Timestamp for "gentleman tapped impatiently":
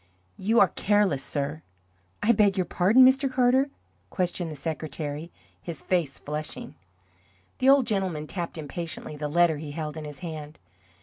7.85-9.15